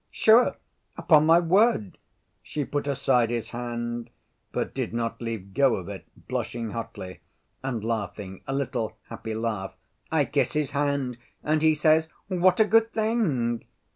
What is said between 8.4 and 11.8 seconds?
a little happy laugh. "I kiss his hand and he